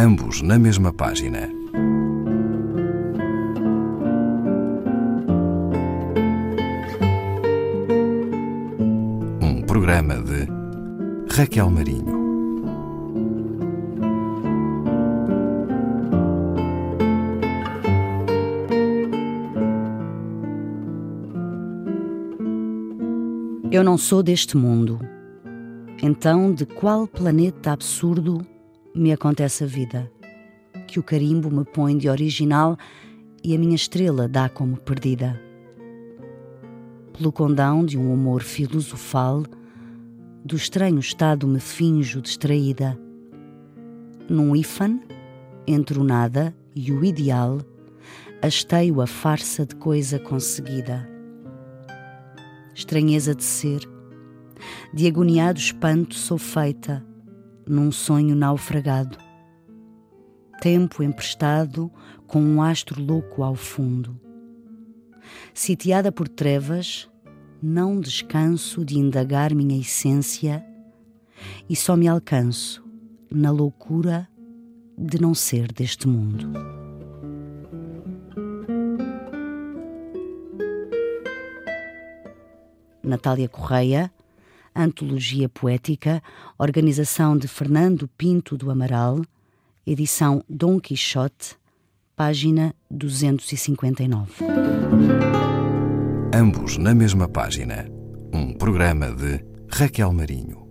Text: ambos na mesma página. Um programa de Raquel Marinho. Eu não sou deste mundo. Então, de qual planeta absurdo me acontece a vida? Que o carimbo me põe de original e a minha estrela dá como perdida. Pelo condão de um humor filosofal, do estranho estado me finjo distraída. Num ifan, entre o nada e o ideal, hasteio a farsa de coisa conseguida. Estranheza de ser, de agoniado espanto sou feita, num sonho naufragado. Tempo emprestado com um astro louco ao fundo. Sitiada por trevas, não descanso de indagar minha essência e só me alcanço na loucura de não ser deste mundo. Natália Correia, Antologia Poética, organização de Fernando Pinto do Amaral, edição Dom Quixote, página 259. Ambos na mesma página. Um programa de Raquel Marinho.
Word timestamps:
ambos 0.00 0.40
na 0.40 0.58
mesma 0.58 0.94
página. 0.94 1.50
Um 9.42 9.62
programa 9.66 10.14
de 10.14 10.48
Raquel 11.30 11.68
Marinho. 11.68 12.18
Eu 23.70 23.84
não 23.84 23.98
sou 23.98 24.22
deste 24.22 24.56
mundo. 24.56 24.98
Então, 26.02 26.54
de 26.54 26.64
qual 26.64 27.06
planeta 27.06 27.72
absurdo 27.72 28.40
me 28.94 29.12
acontece 29.12 29.64
a 29.64 29.66
vida? 29.66 30.10
Que 30.86 30.98
o 30.98 31.02
carimbo 31.02 31.50
me 31.50 31.64
põe 31.64 31.96
de 31.96 32.08
original 32.08 32.76
e 33.42 33.54
a 33.54 33.58
minha 33.58 33.76
estrela 33.76 34.26
dá 34.26 34.48
como 34.48 34.76
perdida. 34.76 35.40
Pelo 37.16 37.30
condão 37.30 37.84
de 37.84 37.96
um 37.96 38.12
humor 38.12 38.42
filosofal, 38.42 39.44
do 40.44 40.56
estranho 40.56 40.98
estado 40.98 41.46
me 41.46 41.60
finjo 41.60 42.20
distraída. 42.20 42.98
Num 44.28 44.56
ifan, 44.56 45.00
entre 45.66 45.98
o 45.98 46.04
nada 46.04 46.54
e 46.74 46.90
o 46.90 47.04
ideal, 47.04 47.60
hasteio 48.42 49.00
a 49.00 49.06
farsa 49.06 49.66
de 49.66 49.76
coisa 49.76 50.18
conseguida. 50.18 51.08
Estranheza 52.74 53.34
de 53.34 53.44
ser, 53.44 53.88
de 54.92 55.06
agoniado 55.06 55.58
espanto 55.58 56.14
sou 56.14 56.38
feita, 56.38 57.04
num 57.70 57.92
sonho 57.92 58.34
naufragado. 58.34 59.16
Tempo 60.60 61.02
emprestado 61.02 61.90
com 62.26 62.42
um 62.42 62.60
astro 62.60 63.02
louco 63.02 63.42
ao 63.42 63.54
fundo. 63.54 64.20
Sitiada 65.54 66.10
por 66.10 66.28
trevas, 66.28 67.08
não 67.62 68.00
descanso 68.00 68.84
de 68.84 68.98
indagar 68.98 69.54
minha 69.54 69.78
essência 69.78 70.64
e 71.68 71.76
só 71.76 71.96
me 71.96 72.08
alcanço 72.08 72.84
na 73.30 73.50
loucura 73.50 74.28
de 74.98 75.20
não 75.20 75.32
ser 75.32 75.72
deste 75.72 76.08
mundo. 76.08 76.52
Natália 83.02 83.48
Correia, 83.48 84.12
Antologia 84.74 85.48
Poética, 85.48 86.22
organização 86.58 87.36
de 87.36 87.48
Fernando 87.48 88.08
Pinto 88.16 88.56
do 88.56 88.70
Amaral, 88.70 89.22
edição 89.86 90.44
Dom 90.48 90.78
Quixote, 90.78 91.56
página 92.14 92.74
259. 92.90 94.44
Ambos 96.32 96.78
na 96.78 96.94
mesma 96.94 97.28
página. 97.28 97.86
Um 98.32 98.54
programa 98.54 99.12
de 99.12 99.44
Raquel 99.68 100.12
Marinho. 100.12 100.69